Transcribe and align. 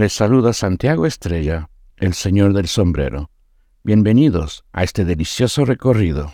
Les 0.00 0.14
saluda 0.14 0.54
Santiago 0.54 1.04
Estrella, 1.04 1.68
el 1.98 2.14
señor 2.14 2.54
del 2.54 2.68
sombrero. 2.68 3.28
Bienvenidos 3.84 4.64
a 4.72 4.82
este 4.82 5.04
delicioso 5.04 5.66
recorrido. 5.66 6.32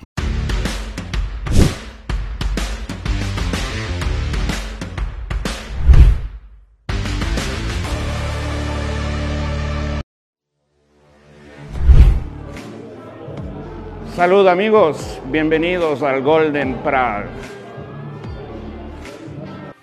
Salud 14.14 14.46
amigos, 14.46 15.20
bienvenidos 15.32 16.04
al 16.04 16.22
Golden 16.22 16.76
Prague. 16.84 17.55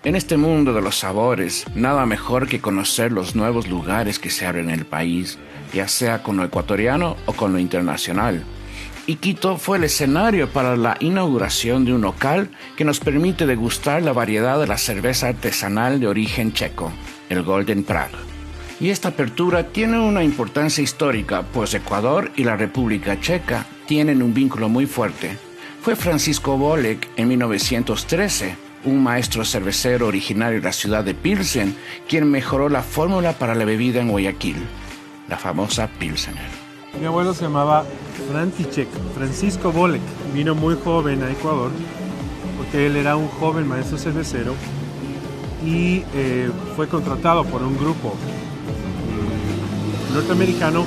En 0.04 0.16
este 0.16 0.36
mundo 0.36 0.74
de 0.74 0.82
los 0.82 0.98
sabores, 0.98 1.64
nada 1.74 2.04
mejor 2.04 2.46
que 2.46 2.60
conocer 2.60 3.10
los 3.10 3.34
nuevos 3.34 3.68
lugares 3.68 4.18
que 4.18 4.28
se 4.28 4.44
abren 4.44 4.68
en 4.68 4.80
el 4.80 4.84
país, 4.84 5.38
ya 5.72 5.88
sea 5.88 6.22
con 6.22 6.36
lo 6.36 6.44
ecuatoriano 6.44 7.16
o 7.24 7.32
con 7.32 7.54
lo 7.54 7.58
internacional. 7.58 8.44
Y 9.06 9.16
Quito 9.16 9.56
fue 9.56 9.78
el 9.78 9.84
escenario 9.84 10.50
para 10.50 10.76
la 10.76 10.98
inauguración 11.00 11.86
de 11.86 11.94
un 11.94 12.02
local 12.02 12.50
que 12.76 12.84
nos 12.84 13.00
permite 13.00 13.46
degustar 13.46 14.02
la 14.02 14.12
variedad 14.12 14.60
de 14.60 14.66
la 14.66 14.76
cerveza 14.76 15.28
artesanal 15.28 15.98
de 16.00 16.06
origen 16.06 16.52
checo, 16.52 16.92
el 17.30 17.42
Golden 17.42 17.82
Prague. 17.82 18.16
Y 18.80 18.90
esta 18.90 19.08
apertura 19.08 19.68
tiene 19.68 19.98
una 19.98 20.22
importancia 20.22 20.84
histórica, 20.84 21.44
pues 21.50 21.72
Ecuador 21.72 22.30
y 22.36 22.44
la 22.44 22.56
República 22.56 23.18
Checa 23.22 23.64
tienen 23.86 24.22
un 24.22 24.34
vínculo 24.34 24.68
muy 24.68 24.84
fuerte. 24.84 25.38
Fue 25.80 25.96
Francisco 25.96 26.58
Bolek 26.58 27.08
en 27.16 27.28
1913, 27.28 28.63
un 28.84 29.02
maestro 29.02 29.44
cervecero 29.44 30.06
originario 30.06 30.58
de 30.60 30.64
la 30.64 30.72
ciudad 30.72 31.04
de 31.04 31.14
Pilsen, 31.14 31.76
quien 32.08 32.30
mejoró 32.30 32.68
la 32.68 32.82
fórmula 32.82 33.32
para 33.32 33.54
la 33.54 33.64
bebida 33.64 34.00
en 34.00 34.08
Guayaquil, 34.08 34.56
la 35.28 35.38
famosa 35.38 35.88
Pilsener. 35.98 36.64
Mi 37.00 37.06
abuelo 37.06 37.34
se 37.34 37.42
llamaba 37.42 37.84
František, 38.30 38.88
Francisco 39.14 39.72
Bolek. 39.72 40.02
Vino 40.32 40.54
muy 40.54 40.76
joven 40.82 41.22
a 41.22 41.30
Ecuador 41.30 41.70
porque 42.56 42.86
él 42.86 42.96
era 42.96 43.16
un 43.16 43.28
joven 43.28 43.66
maestro 43.66 43.98
cervecero 43.98 44.54
y 45.64 46.04
eh, 46.14 46.50
fue 46.76 46.86
contratado 46.88 47.44
por 47.44 47.62
un 47.62 47.76
grupo 47.76 48.14
eh, 50.10 50.14
norteamericano 50.14 50.84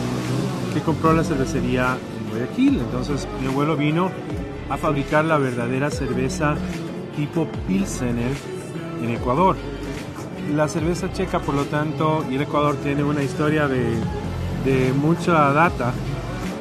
que 0.74 0.82
compró 0.82 1.14
la 1.14 1.24
cervecería 1.24 1.98
Guayaquil. 2.30 2.80
Entonces 2.80 3.28
mi 3.42 3.48
abuelo 3.48 3.76
vino 3.76 4.12
a 4.70 4.78
fabricar 4.78 5.26
la 5.26 5.38
verdadera 5.38 5.90
cerveza 5.90 6.56
tipo 7.18 7.48
Pilsener 7.68 8.32
en 9.02 9.10
Ecuador. 9.10 9.58
La 10.56 10.70
cerveza 10.70 11.12
checa, 11.12 11.40
por 11.40 11.56
lo 11.56 11.66
tanto, 11.66 12.24
y 12.30 12.36
el 12.36 12.44
Ecuador 12.44 12.78
tiene 12.78 13.04
una 13.04 13.24
historia 13.24 13.68
de, 13.68 13.98
de 14.64 14.94
mucha 14.94 15.52
data. 15.52 15.92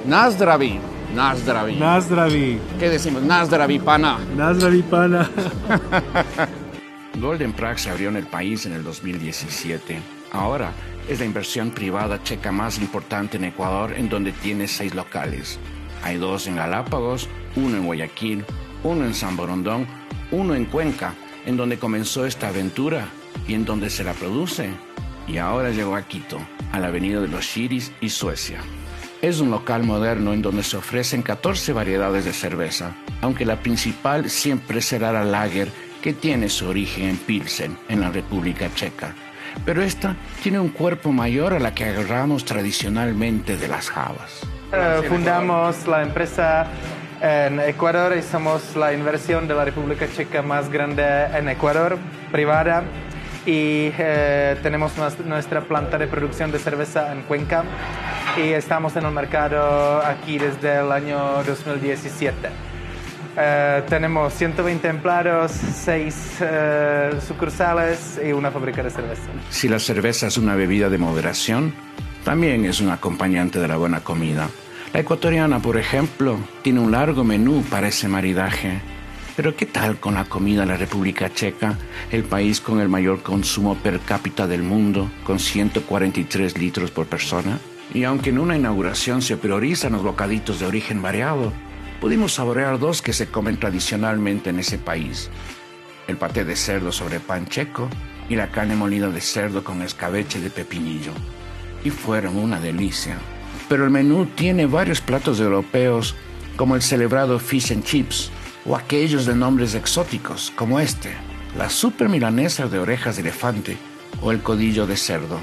Nazdravi. 0.07 0.81
Nazdravi. 1.15 1.77
Nazdravi. 1.77 2.59
¿Qué 2.81 2.89
decimos? 2.89 3.23
Nazdravi 3.23 3.79
pana. 3.79 4.19
Nazdravi 4.37 4.83
pana. 4.83 5.31
Golden 7.21 7.53
Prague 7.53 7.79
se 7.79 7.91
abrió 7.91 8.09
en 8.09 8.17
el 8.17 8.27
país 8.27 8.67
en 8.67 8.73
el 8.73 8.83
2017. 8.83 10.01
Ahora 10.33 10.73
es 11.09 11.21
la 11.21 11.25
inversión 11.27 11.71
privada 11.71 12.23
checa 12.23 12.51
más 12.51 12.79
importante 12.79 13.37
en 13.37 13.45
Ecuador, 13.45 13.93
en 13.97 14.09
donde 14.09 14.33
tiene 14.33 14.67
seis 14.67 14.95
locales. 14.95 15.59
Hay 16.03 16.17
dos 16.17 16.47
en 16.47 16.57
Galápagos, 16.57 17.29
uno 17.55 17.77
en 17.77 17.87
Guayaquil, 17.87 18.45
uno 18.83 19.05
en 19.05 19.15
San 19.15 19.37
Borondón, 19.37 19.87
uno 20.31 20.55
en 20.55 20.67
Cuenca, 20.67 21.15
en 21.45 21.57
donde 21.57 21.79
comenzó 21.79 22.27
esta 22.27 22.49
aventura 22.49 23.09
y 23.47 23.55
en 23.55 23.65
donde 23.65 23.91
se 23.91 24.05
la 24.05 24.13
produce. 24.13 24.71
Y 25.29 25.39
ahora 25.39 25.71
llegó 25.71 25.97
a 25.97 26.03
Quito, 26.03 26.39
a 26.73 26.79
la 26.79 26.89
avenida 26.89 27.21
de 27.21 27.29
los 27.29 27.45
Shiris 27.45 27.93
y 28.01 28.09
Suecia. 28.11 28.61
Es 29.23 29.41
un 29.41 29.51
local 29.51 29.83
moderno 29.83 30.33
en 30.33 30.43
donde 30.43 30.63
se 30.63 30.77
ofrecen 30.77 31.23
14 31.23 31.73
variedades 31.73 32.25
de 32.25 32.33
cerveza, 32.33 32.95
aunque 33.23 33.45
la 33.45 33.61
principal 33.61 34.31
siempre 34.31 34.83
será 34.83 35.13
la 35.13 35.25
Lager, 35.25 35.71
que 36.03 36.13
tiene 36.13 36.49
su 36.49 36.69
origen 36.69 37.09
en 37.09 37.17
Pilsen, 37.17 37.77
en 37.89 38.01
la 38.01 38.11
República 38.11 38.71
Checa. 38.75 39.15
Pero 39.65 39.83
esta 39.83 40.15
tiene 40.43 40.61
un 40.61 40.69
cuerpo 40.69 41.13
mayor 41.13 41.55
a 41.55 41.59
la 41.59 41.75
que 41.75 41.85
agarramos 41.87 42.45
tradicionalmente 42.45 43.57
de 43.57 43.69
las 43.69 43.89
jabas. 43.89 44.43
Uh, 44.71 45.03
fundamos 45.09 45.87
la 45.87 46.03
empresa 46.03 46.67
en 47.21 47.61
Ecuador 47.61 48.17
y 48.17 48.23
somos 48.23 48.77
la 48.77 48.93
inversión 48.93 49.49
de 49.49 49.55
la 49.55 49.65
República 49.65 50.07
Checa 50.15 50.43
más 50.43 50.71
grande 50.71 51.05
en 51.35 51.49
Ecuador, 51.49 51.99
privada. 52.31 52.85
Y 53.45 53.93
eh, 53.97 54.57
tenemos 54.63 54.93
nuestra 55.25 55.61
planta 55.61 55.99
de 55.99 56.09
producción 56.09 56.51
de 56.51 56.59
cerveza 56.59 57.13
en 57.13 57.23
Cuenca 57.23 57.65
y 58.37 58.53
estamos 58.53 58.97
en 58.97 59.05
el 59.05 59.13
mercado 59.13 60.05
aquí 60.05 60.39
desde 60.39 60.81
el 60.81 60.91
año 60.91 61.45
2017. 61.45 62.49
Uh, 63.37 63.87
tenemos 63.89 64.33
120 64.33 64.89
empleados, 64.89 65.53
6 65.53 66.41
uh, 66.41 67.21
sucursales 67.21 68.19
y 68.25 68.33
una 68.33 68.51
fábrica 68.51 68.83
de 68.83 68.89
cerveza. 68.91 69.29
Si 69.51 69.69
la 69.69 69.79
cerveza 69.79 70.27
es 70.29 70.39
una 70.39 70.55
bebida 70.55 70.89
de 70.89 70.97
moderación, 70.97 71.75
también 72.25 72.65
es 72.65 72.81
un 72.81 72.89
acompañante 72.89 73.61
de 73.61 73.69
la 73.69 73.77
buena 73.77 74.01
comida. 74.01 74.49
La 74.93 75.01
ecuatoriana, 75.01 75.61
por 75.61 75.77
ejemplo, 75.77 76.39
tiene 76.63 76.81
un 76.81 76.93
largo 76.93 77.25
menú 77.25 77.63
para 77.69 77.89
ese 77.89 78.09
maridaje. 78.09 78.81
Pero 79.37 79.55
¿qué 79.55 79.67
tal 79.67 80.01
con 80.01 80.15
la 80.15 80.25
comida 80.25 80.61
de 80.61 80.69
la 80.69 80.77
República 80.79 81.31
Checa, 81.31 81.77
el 82.11 82.25
país 82.25 82.61
con 82.61 82.81
el 82.81 82.89
mayor 82.89 83.23
consumo 83.23 83.75
per 83.77 84.01
cápita 84.01 84.47
del 84.47 84.63
mundo, 84.63 85.11
con 85.25 85.39
143 85.39 86.57
litros 86.57 86.91
por 86.91 87.07
persona? 87.07 87.59
Y 87.93 88.05
aunque 88.05 88.31
en 88.31 88.39
una 88.39 88.57
inauguración 88.57 89.21
se 89.21 89.37
priorizan 89.37 89.93
los 89.93 90.03
bocaditos 90.03 90.59
de 90.59 90.67
origen 90.67 91.03
variado, 91.03 91.53
pudimos 92.01 92.33
saborear 92.33 92.79
dos 92.79 93.03
que 93.03 93.13
se 93.13 93.27
comen 93.27 93.59
tradicionalmente 93.59 94.51
en 94.51 94.61
ese 94.61 94.79
país. 94.79 95.29
El 96.09 96.17
paté 96.17 96.45
de 96.45 96.57
cerdo 96.57 96.91
sobre 96.91 97.21
pan 97.21 97.47
checo 97.47 97.91
y 98.31 98.37
la 98.37 98.51
carne 98.51 98.75
molida 98.75 99.11
de 99.11 99.21
cerdo 99.21 99.63
con 99.63 99.83
escabeche 99.83 100.41
de 100.41 100.49
pepinillo. 100.49 101.13
Y 101.85 101.91
fueron 101.91 102.37
una 102.37 102.59
delicia. 102.59 103.19
Pero 103.69 103.85
el 103.85 103.91
menú 103.91 104.27
tiene 104.27 104.67
varios 104.67 105.01
platos 105.01 105.41
europeos 105.41 106.15
como 106.57 106.75
el 106.75 106.83
celebrado 106.83 107.39
fish 107.39 107.73
and 107.73 107.85
chips 107.85 108.31
o 108.65 108.77
aquellos 108.77 109.27
de 109.27 109.35
nombres 109.35 109.75
exóticos 109.75 110.53
como 110.57 110.81
este, 110.81 111.13
la 111.57 111.71
super 111.71 112.09
milanesa 112.09 112.67
de 112.69 112.79
orejas 112.79 113.17
de 113.17 113.23
elefante 113.23 113.77
o 114.23 114.33
el 114.33 114.41
codillo 114.41 114.87
de 114.87 114.97
cerdo. 114.97 115.39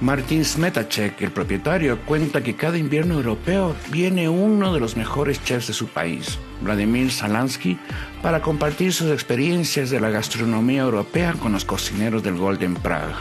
Martin 0.00 0.46
Smetacek, 0.46 1.20
el 1.20 1.30
propietario, 1.30 2.00
cuenta 2.06 2.42
que 2.42 2.56
cada 2.56 2.78
invierno 2.78 3.14
europeo 3.14 3.76
viene 3.90 4.30
uno 4.30 4.72
de 4.72 4.80
los 4.80 4.96
mejores 4.96 5.44
chefs 5.44 5.66
de 5.66 5.74
su 5.74 5.88
país, 5.88 6.38
Vladimir 6.62 7.12
Salansky, 7.12 7.78
para 8.22 8.40
compartir 8.40 8.94
sus 8.94 9.10
experiencias 9.10 9.90
de 9.90 10.00
la 10.00 10.08
gastronomía 10.08 10.82
europea 10.82 11.34
con 11.34 11.52
los 11.52 11.66
cocineros 11.66 12.22
del 12.22 12.36
Golden 12.36 12.76
Prague. 12.76 13.12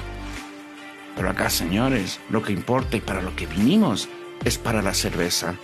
Pero 1.18 1.30
acá, 1.30 1.50
señores, 1.50 2.22
lo 2.30 2.44
que 2.44 2.54
importa 2.54 2.96
y 2.96 3.02
para 3.02 3.22
lo 3.22 3.36
que 3.36 3.46
vinimos 3.46 4.08
es 4.46 4.58
para 4.58 4.82
la 4.82 4.94
cerveza. 4.94 5.56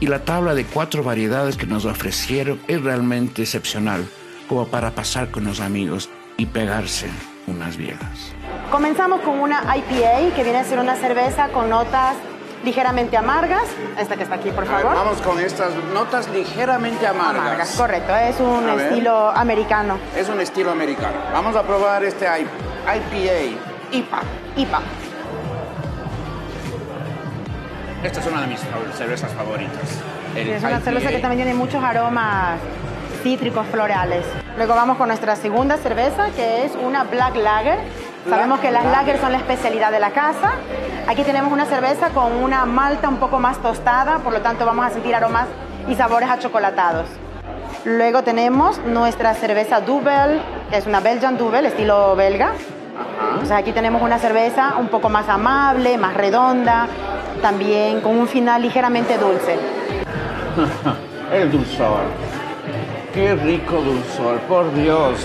Y 0.00 0.06
la 0.08 0.24
tabla 0.24 0.54
de 0.54 0.64
cuatro 0.64 1.02
variedades 1.02 1.56
que 1.56 1.66
nos 1.66 1.84
ofrecieron 1.84 2.60
es 2.68 2.82
realmente 2.82 3.42
excepcional, 3.42 4.06
como 4.48 4.66
para 4.66 4.92
pasar 4.92 5.30
con 5.30 5.44
los 5.44 5.60
amigos 5.60 6.08
y 6.36 6.46
pegarse 6.46 7.08
unas 7.46 7.76
viejas. 7.76 8.32
Comenzamos 8.70 9.20
con 9.20 9.38
una 9.38 9.62
IPA, 9.76 10.34
que 10.34 10.42
viene 10.42 10.58
a 10.58 10.64
ser 10.64 10.80
una 10.80 10.96
cerveza 10.96 11.48
con 11.48 11.70
notas 11.70 12.16
ligeramente 12.64 13.16
amargas. 13.16 13.64
Esta 13.98 14.16
que 14.16 14.24
está 14.24 14.34
aquí, 14.34 14.50
por 14.50 14.66
favor. 14.66 14.94
vamos 14.94 15.22
con 15.22 15.38
estas 15.38 15.72
notas 15.94 16.28
ligeramente 16.28 17.06
amargas. 17.06 17.42
Amargas, 17.42 17.76
correcto. 17.76 18.14
Es 18.16 18.40
un 18.40 18.68
estilo 18.68 19.30
americano. 19.30 19.98
Es 20.16 20.28
un 20.28 20.40
estilo 20.40 20.72
americano. 20.72 21.16
Vamos 21.32 21.54
a 21.54 21.62
probar 21.62 22.04
este 22.04 22.26
IPA. 22.26 22.96
IPA. 23.92 24.22
IPA. 24.56 24.82
Esta 28.06 28.20
es 28.20 28.26
una 28.28 28.42
de 28.42 28.46
mis 28.46 28.60
cervezas 28.96 29.32
favoritas. 29.32 30.00
es 30.36 30.62
una 30.62 30.80
cerveza 30.80 31.08
que 31.08 31.18
también 31.18 31.42
tiene 31.42 31.54
muchos 31.54 31.82
aromas 31.82 32.60
cítricos, 33.24 33.66
florales. 33.66 34.24
Luego 34.56 34.76
vamos 34.76 34.96
con 34.96 35.08
nuestra 35.08 35.34
segunda 35.34 35.76
cerveza, 35.76 36.28
que 36.36 36.64
es 36.64 36.72
una 36.76 37.02
Black 37.02 37.34
Lager. 37.34 37.80
Sabemos 38.30 38.60
que 38.60 38.70
las 38.70 38.84
Lager 38.84 39.18
son 39.20 39.32
la 39.32 39.38
especialidad 39.38 39.90
de 39.90 39.98
la 39.98 40.12
casa. 40.12 40.52
Aquí 41.08 41.24
tenemos 41.24 41.52
una 41.52 41.66
cerveza 41.66 42.10
con 42.10 42.32
una 42.32 42.64
malta 42.64 43.08
un 43.08 43.16
poco 43.16 43.40
más 43.40 43.60
tostada, 43.60 44.18
por 44.18 44.32
lo 44.32 44.40
tanto 44.40 44.64
vamos 44.64 44.86
a 44.86 44.90
sentir 44.90 45.12
aromas 45.12 45.48
y 45.88 45.96
sabores 45.96 46.30
achocolatados. 46.30 47.08
Luego 47.84 48.22
tenemos 48.22 48.78
nuestra 48.84 49.34
cerveza 49.34 49.80
Duvel, 49.80 50.40
que 50.70 50.76
es 50.76 50.86
una 50.86 51.00
Belgian 51.00 51.36
Duvel, 51.36 51.66
estilo 51.66 52.14
belga. 52.14 52.52
Entonces 53.30 53.50
aquí 53.50 53.72
tenemos 53.72 54.00
una 54.00 54.20
cerveza 54.20 54.76
un 54.78 54.86
poco 54.88 55.08
más 55.08 55.28
amable, 55.28 55.98
más 55.98 56.14
redonda, 56.14 56.86
también 57.36 58.00
con 58.00 58.16
un 58.16 58.28
final 58.28 58.62
ligeramente 58.62 59.16
dulce. 59.18 59.56
El 61.32 61.50
dulzor. 61.50 62.04
Qué 63.12 63.34
rico 63.34 63.80
dulzor, 63.80 64.38
por 64.40 64.72
Dios. 64.74 65.18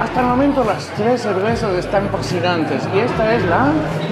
Hasta 0.00 0.20
el 0.20 0.26
momento 0.26 0.64
las 0.64 0.86
tres 0.96 1.22
cervezas 1.22 1.74
están 1.74 2.08
fascinantes 2.08 2.82
y 2.94 2.98
esta 2.98 3.34
es 3.34 3.44
la... 3.44 3.68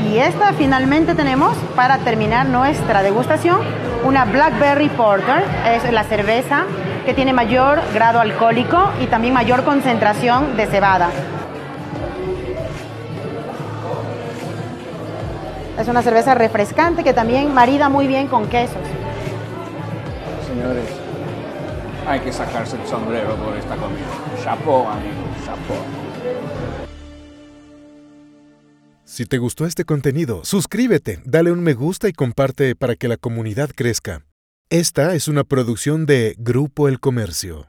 Y 0.09 0.19
esta 0.19 0.53
finalmente 0.53 1.15
tenemos 1.15 1.57
para 1.75 1.99
terminar 1.99 2.47
nuestra 2.47 3.03
degustación 3.03 3.59
una 4.05 4.25
Blackberry 4.25 4.89
Porter. 4.91 5.45
Es 5.67 5.91
la 5.91 6.05
cerveza 6.05 6.65
que 7.05 7.15
tiene 7.15 7.33
mayor 7.33 7.81
grado 7.95 8.21
alcohólico 8.21 8.91
y 9.01 9.07
también 9.07 9.35
mayor 9.35 9.65
concentración 9.65 10.57
de 10.57 10.67
cebada. 10.67 11.11
Es 15.79 15.89
una 15.89 16.03
cerveza 16.03 16.35
refrescante 16.35 17.03
que 17.03 17.15
también 17.15 17.55
marida 17.55 17.89
muy 17.89 18.07
bien 18.07 18.29
con 18.29 18.49
quesos. 18.49 18.77
Señores, 20.47 20.85
hay 22.07 22.21
que 22.21 22.33
sacarse 22.33 22.77
el 22.77 22.87
sombrero 22.87 23.37
por 23.37 23.57
esta 23.57 23.77
comida. 23.77 24.07
Chapeau, 24.43 24.87
amigo, 24.87 25.23
chapeau. 25.45 25.79
Si 29.05 29.27
te 29.27 29.39
gustó 29.39 29.67
este 29.67 29.85
contenido, 29.85 30.45
suscríbete, 30.45 31.21
dale 31.25 31.53
un 31.53 31.63
me 31.63 31.75
gusta 31.75 32.09
y 32.09 32.13
comparte 32.13 32.75
para 32.75 32.95
que 32.95 33.09
la 33.09 33.17
comunidad 33.17 33.71
crezca. 33.75 34.25
Esta 34.71 35.15
es 35.15 35.29
una 35.29 35.45
producción 35.45 36.07
de 36.07 36.35
Grupo 36.39 36.89
El 36.89 36.99
Comercio. 36.99 37.67